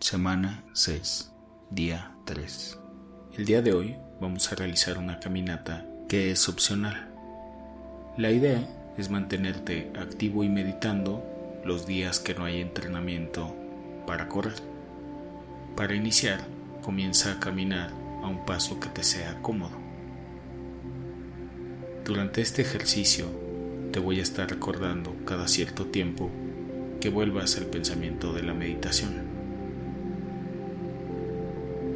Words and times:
Semana 0.00 0.64
6, 0.72 1.30
día 1.68 2.16
3. 2.24 2.78
El 3.36 3.44
día 3.44 3.60
de 3.60 3.74
hoy 3.74 3.96
vamos 4.18 4.50
a 4.50 4.54
realizar 4.56 4.96
una 4.96 5.20
caminata 5.20 5.86
que 6.08 6.30
es 6.30 6.48
opcional. 6.48 7.10
La 8.16 8.30
idea 8.30 8.66
es 8.96 9.10
mantenerte 9.10 9.92
activo 10.00 10.42
y 10.42 10.48
meditando 10.48 11.22
los 11.66 11.86
días 11.86 12.18
que 12.18 12.34
no 12.34 12.46
hay 12.46 12.62
entrenamiento 12.62 13.54
para 14.06 14.26
correr. 14.26 14.54
Para 15.76 15.94
iniciar, 15.94 16.40
comienza 16.80 17.32
a 17.32 17.38
caminar 17.38 17.90
a 18.22 18.26
un 18.26 18.46
paso 18.46 18.80
que 18.80 18.88
te 18.88 19.04
sea 19.04 19.42
cómodo. 19.42 19.76
Durante 22.06 22.40
este 22.40 22.62
ejercicio 22.62 23.26
te 23.92 24.00
voy 24.00 24.18
a 24.18 24.22
estar 24.22 24.48
recordando 24.48 25.14
cada 25.26 25.46
cierto 25.46 25.84
tiempo 25.84 26.30
que 27.02 27.10
vuelvas 27.10 27.58
al 27.58 27.66
pensamiento 27.66 28.32
de 28.32 28.42
la 28.42 28.54
meditación. 28.54 29.29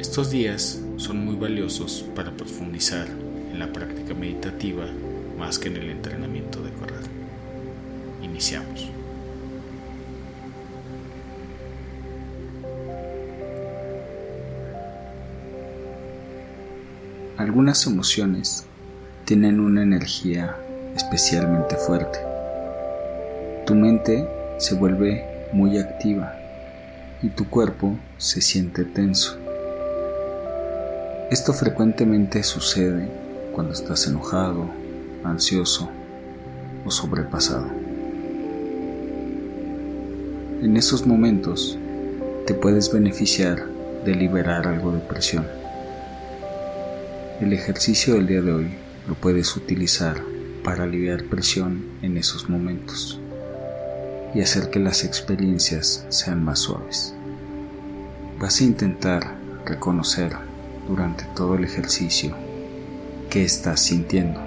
Estos 0.07 0.29
días 0.29 0.79
son 0.97 1.25
muy 1.25 1.35
valiosos 1.35 2.05
para 2.15 2.31
profundizar 2.31 3.07
en 3.51 3.57
la 3.57 3.73
práctica 3.73 4.13
meditativa 4.13 4.85
más 5.35 5.57
que 5.57 5.67
en 5.67 5.77
el 5.77 5.89
entrenamiento 5.89 6.61
de 6.61 6.71
correr. 6.73 7.01
Iniciamos. 8.21 8.87
Algunas 17.37 17.87
emociones 17.87 18.67
tienen 19.25 19.59
una 19.59 19.81
energía 19.81 20.55
especialmente 20.95 21.77
fuerte. 21.77 22.19
Tu 23.65 23.73
mente 23.73 24.25
se 24.59 24.75
vuelve 24.75 25.49
muy 25.51 25.79
activa 25.79 26.37
y 27.23 27.29
tu 27.29 27.49
cuerpo 27.49 27.97
se 28.17 28.39
siente 28.39 28.85
tenso. 28.85 29.44
Esto 31.31 31.53
frecuentemente 31.53 32.43
sucede 32.43 33.09
cuando 33.51 33.73
estás 33.73 34.05
enojado, 34.05 34.69
ansioso 35.23 35.89
o 36.85 36.91
sobrepasado. 36.91 37.65
En 40.61 40.77
esos 40.77 41.07
momentos 41.07 41.79
te 42.45 42.53
puedes 42.53 42.93
beneficiar 42.93 43.65
de 44.05 44.13
liberar 44.13 44.67
algo 44.67 44.91
de 44.91 44.99
presión. 44.99 45.47
El 47.41 47.53
ejercicio 47.53 48.13
del 48.13 48.27
día 48.27 48.41
de 48.43 48.51
hoy 48.51 48.75
lo 49.07 49.15
puedes 49.15 49.55
utilizar 49.55 50.21
para 50.63 50.83
aliviar 50.83 51.23
presión 51.23 51.85
en 52.03 52.17
esos 52.17 52.49
momentos 52.51 53.19
y 54.35 54.41
hacer 54.41 54.69
que 54.69 54.79
las 54.79 55.03
experiencias 55.03 56.05
sean 56.09 56.43
más 56.43 56.59
suaves. 56.59 57.15
Vas 58.39 58.61
a 58.61 58.63
intentar 58.63 59.35
reconocer 59.65 60.44
durante 60.87 61.25
todo 61.35 61.55
el 61.55 61.63
ejercicio 61.63 62.35
qué 63.29 63.43
estás 63.43 63.81
sintiendo 63.81 64.39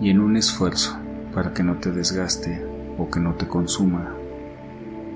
y 0.00 0.10
en 0.10 0.20
un 0.20 0.36
esfuerzo 0.36 0.96
para 1.34 1.54
que 1.54 1.62
no 1.62 1.76
te 1.76 1.92
desgaste 1.92 2.64
o 2.98 3.08
que 3.08 3.20
no 3.20 3.34
te 3.34 3.46
consuma, 3.46 4.14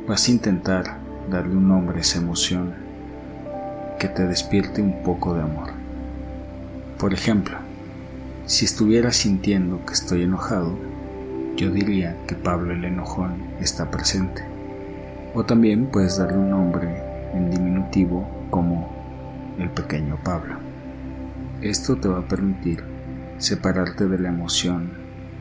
vas 0.06 0.28
a 0.28 0.30
intentar 0.30 0.98
darle 1.30 1.56
un 1.56 1.68
nombre 1.68 1.98
a 1.98 2.00
esa 2.00 2.18
emoción 2.18 2.74
que 3.98 4.08
te 4.08 4.26
despierte 4.26 4.80
un 4.80 5.02
poco 5.02 5.34
de 5.34 5.42
amor. 5.42 5.70
Por 6.98 7.12
ejemplo, 7.12 7.56
si 8.46 8.64
estuviera 8.64 9.12
sintiendo 9.12 9.84
que 9.84 9.94
estoy 9.94 10.22
enojado, 10.22 10.78
yo 11.56 11.70
diría 11.70 12.16
que 12.26 12.34
Pablo 12.34 12.72
el 12.72 12.84
enojón 12.84 13.42
está 13.60 13.90
presente. 13.90 14.42
O 15.34 15.44
también 15.44 15.86
puedes 15.86 16.18
darle 16.18 16.38
un 16.38 16.50
nombre 16.50 17.02
en 17.34 17.50
diminutivo 17.50 18.28
como 18.50 18.95
el 19.58 19.70
pequeño 19.70 20.18
Pablo. 20.22 20.56
Esto 21.62 21.96
te 21.96 22.08
va 22.08 22.18
a 22.18 22.28
permitir 22.28 22.82
separarte 23.38 24.06
de 24.06 24.18
la 24.18 24.28
emoción 24.28 24.90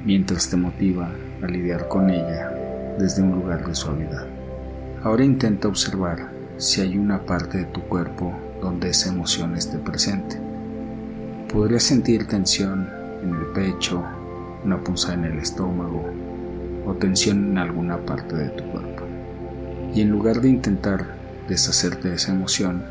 mientras 0.05 0.49
te 0.49 0.57
motiva 0.57 1.09
a 1.41 1.47
lidiar 1.47 1.87
con 1.87 2.09
ella 2.09 2.51
desde 2.97 3.21
un 3.21 3.31
lugar 3.31 3.65
de 3.65 3.75
suavidad. 3.75 4.25
Ahora 5.03 5.23
intenta 5.23 5.67
observar 5.67 6.29
si 6.57 6.81
hay 6.81 6.97
una 6.97 7.25
parte 7.25 7.59
de 7.59 7.65
tu 7.65 7.81
cuerpo 7.81 8.33
donde 8.61 8.89
esa 8.89 9.09
emoción 9.09 9.55
esté 9.55 9.77
presente. 9.77 10.39
Podrías 11.51 11.83
sentir 11.83 12.27
tensión 12.27 12.89
en 13.21 13.35
el 13.35 13.45
pecho, 13.47 14.03
una 14.63 14.77
punzada 14.83 15.15
en 15.15 15.25
el 15.25 15.39
estómago 15.39 16.03
o 16.85 16.93
tensión 16.93 17.51
en 17.51 17.57
alguna 17.57 17.97
parte 17.97 18.35
de 18.35 18.49
tu 18.49 18.63
cuerpo. 18.65 19.03
Y 19.93 20.01
en 20.01 20.09
lugar 20.09 20.41
de 20.41 20.49
intentar 20.49 21.05
deshacerte 21.47 22.09
de 22.09 22.15
esa 22.15 22.31
emoción, 22.31 22.83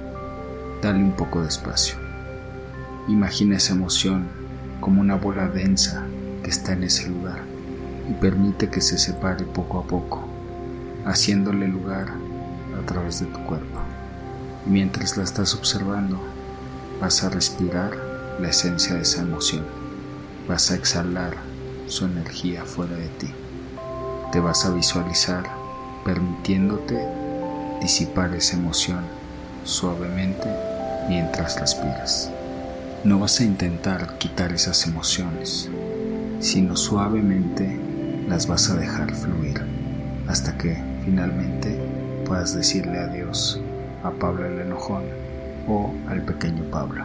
dale 0.84 1.02
un 1.02 1.12
poco 1.12 1.40
de 1.40 1.48
espacio. 1.48 1.96
Imagina 3.08 3.56
esa 3.56 3.72
emoción 3.72 4.28
como 4.80 5.00
una 5.00 5.14
bola 5.14 5.48
densa 5.48 6.04
que 6.42 6.50
está 6.50 6.74
en 6.74 6.84
ese 6.84 7.08
lugar 7.08 7.42
y 8.10 8.12
permite 8.12 8.68
que 8.68 8.82
se 8.82 8.98
separe 8.98 9.46
poco 9.46 9.78
a 9.78 9.84
poco, 9.84 10.28
haciéndole 11.06 11.68
lugar 11.68 12.08
a 12.78 12.84
través 12.84 13.20
de 13.20 13.26
tu 13.26 13.38
cuerpo. 13.44 13.80
Mientras 14.66 15.16
la 15.16 15.24
estás 15.24 15.54
observando, 15.54 16.20
vas 17.00 17.24
a 17.24 17.30
respirar 17.30 17.96
la 18.38 18.50
esencia 18.50 18.94
de 18.94 19.02
esa 19.02 19.22
emoción. 19.22 19.64
Vas 20.46 20.70
a 20.70 20.74
exhalar 20.74 21.32
su 21.86 22.04
energía 22.04 22.62
fuera 22.66 22.94
de 22.94 23.08
ti. 23.08 23.30
Te 24.32 24.40
vas 24.40 24.66
a 24.66 24.70
visualizar 24.70 25.44
permitiéndote 26.04 27.08
disipar 27.80 28.34
esa 28.34 28.58
emoción 28.58 29.00
suavemente 29.64 30.63
mientras 31.08 31.60
respiras. 31.60 32.30
No 33.04 33.18
vas 33.18 33.40
a 33.40 33.44
intentar 33.44 34.16
quitar 34.18 34.52
esas 34.52 34.86
emociones, 34.86 35.68
sino 36.40 36.76
suavemente 36.76 37.78
las 38.28 38.46
vas 38.46 38.70
a 38.70 38.76
dejar 38.76 39.14
fluir 39.14 39.62
hasta 40.26 40.56
que 40.56 40.76
finalmente 41.04 41.78
puedas 42.24 42.54
decirle 42.54 42.98
adiós 42.98 43.60
a 44.02 44.10
Pablo 44.10 44.46
el 44.46 44.58
enojón 44.58 45.04
o 45.68 45.92
al 46.08 46.22
pequeño 46.22 46.64
Pablo. 46.70 47.04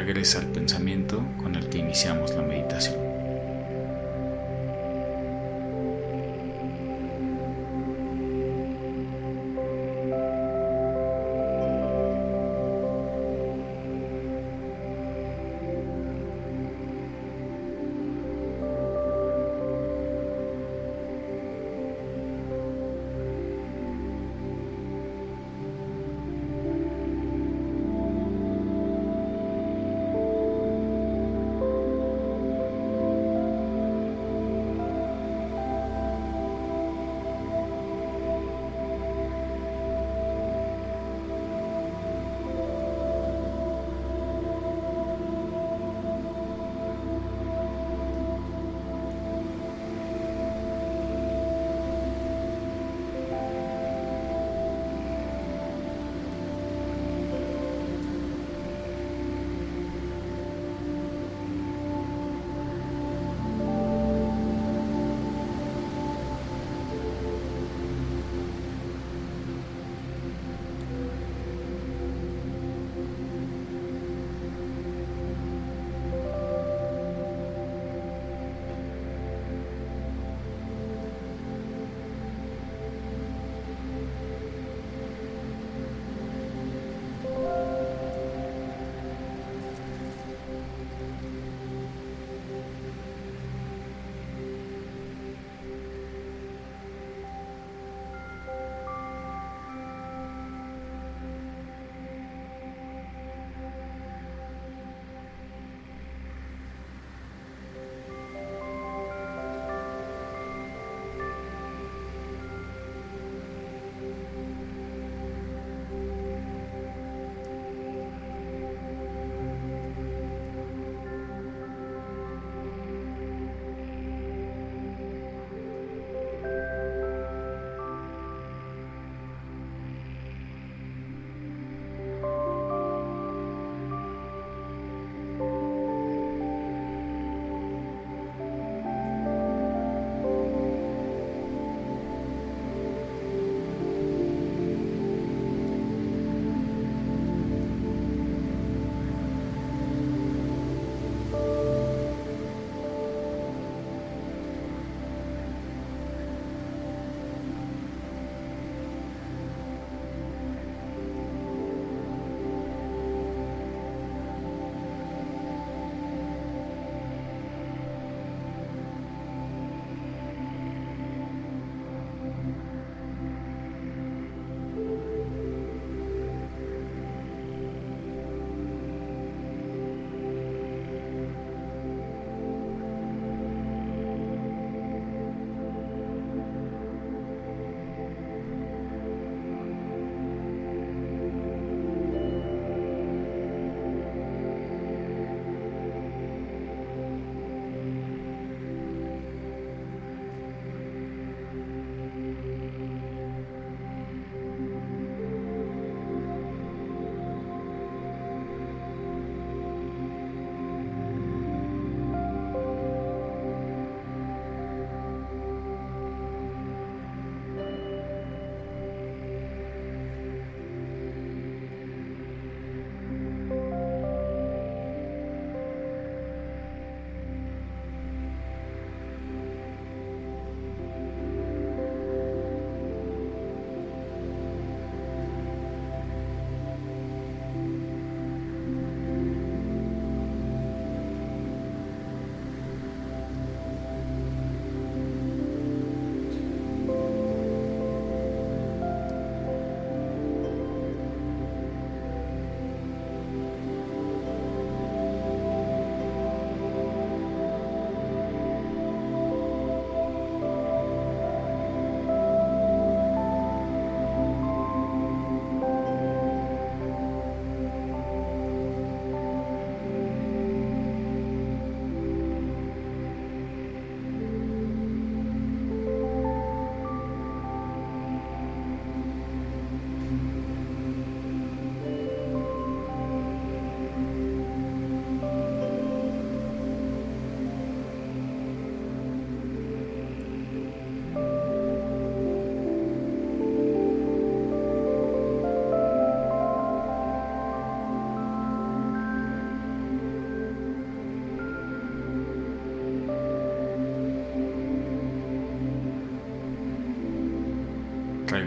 Regresa 0.00 0.38
al 0.38 0.46
pensamiento 0.46 1.22
con 1.36 1.54
el 1.56 1.68
que 1.68 1.76
iniciamos 1.76 2.34
la 2.34 2.40
meditación. 2.40 3.09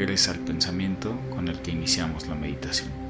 Regresa 0.03 0.31
al 0.31 0.39
pensamiento 0.39 1.17
con 1.33 1.47
el 1.47 1.61
que 1.61 1.71
iniciamos 1.71 2.27
la 2.27 2.35
meditación. 2.35 3.02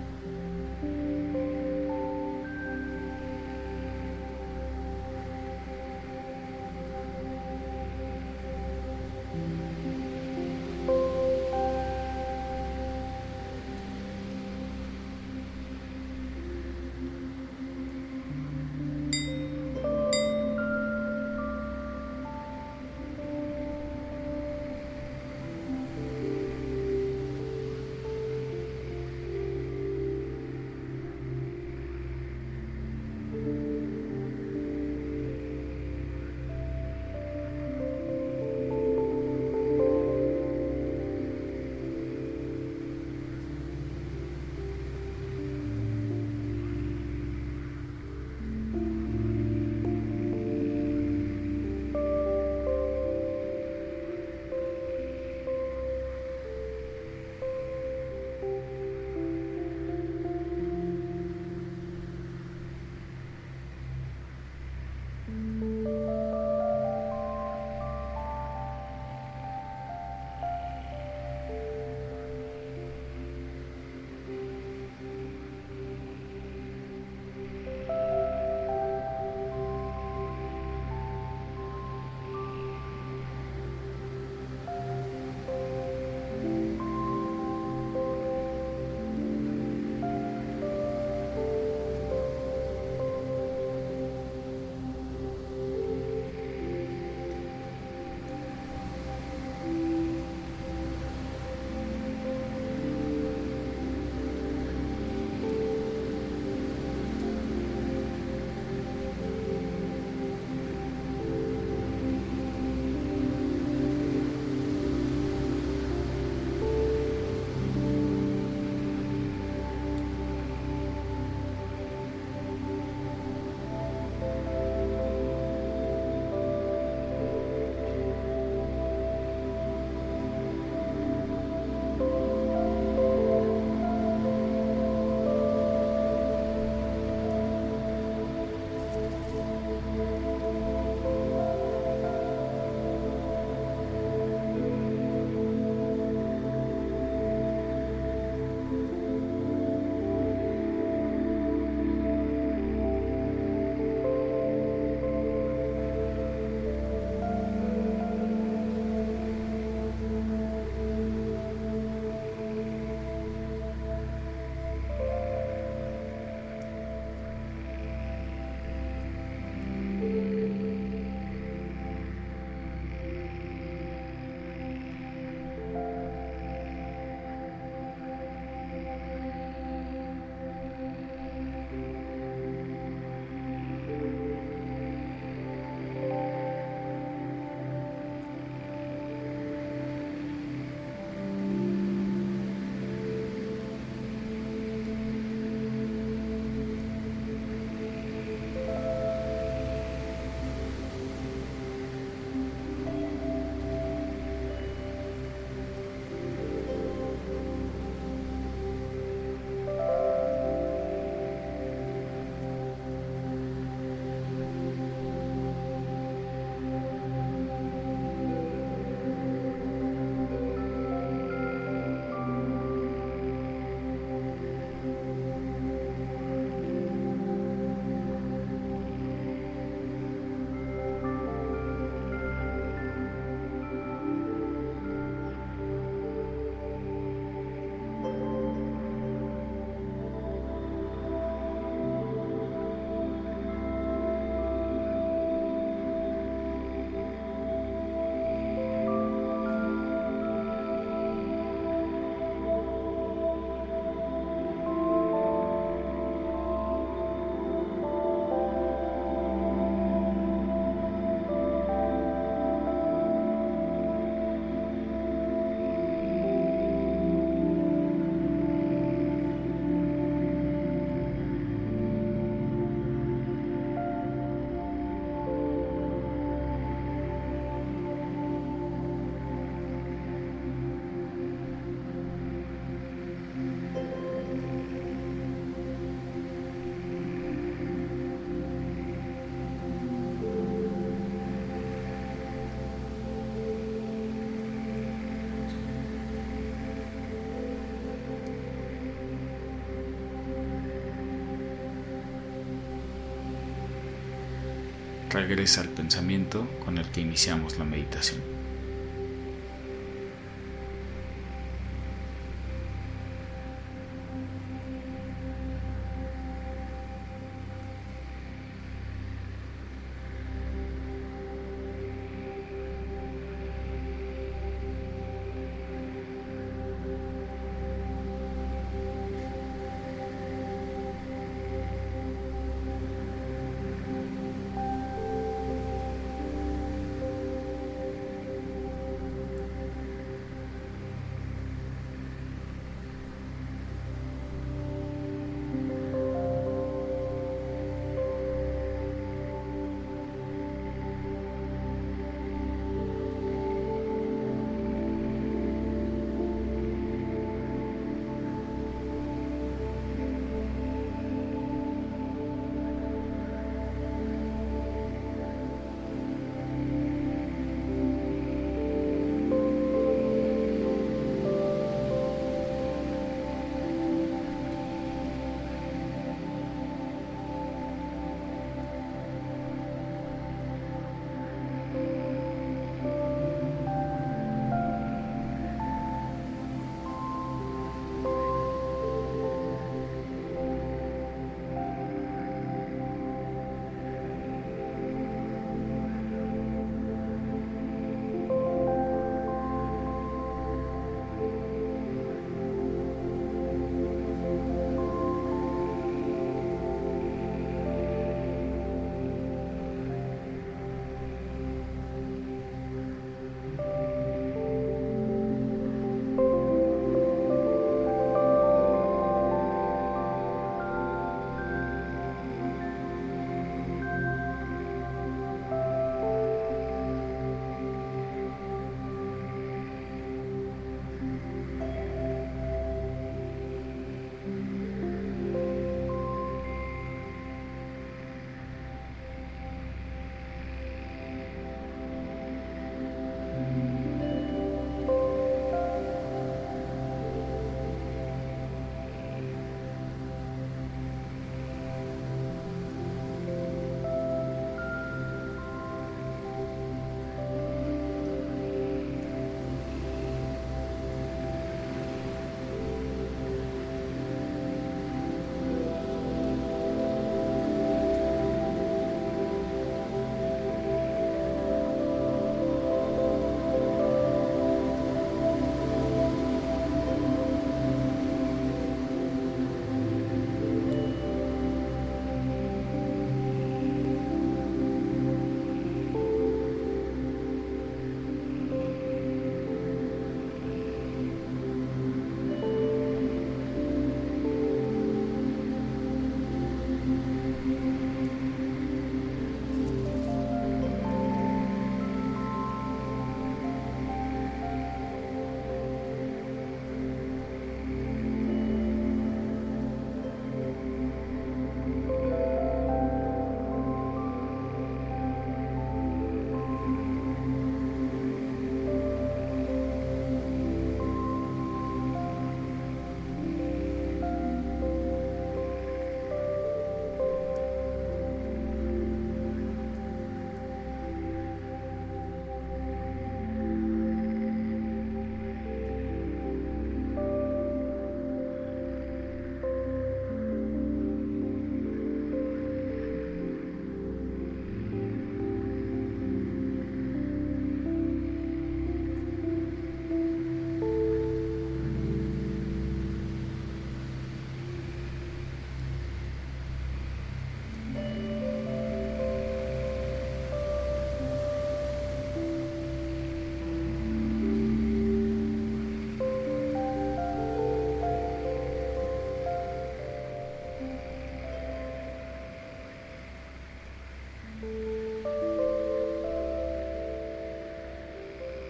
Regresa 305.14 305.62
al 305.62 305.70
pensamiento 305.70 306.48
con 306.66 306.78
el 306.78 306.86
que 306.90 307.02
iniciamos 307.02 307.58
la 307.58 307.66
meditación. 307.66 308.43